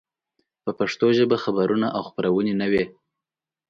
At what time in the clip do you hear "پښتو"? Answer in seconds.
0.79-1.07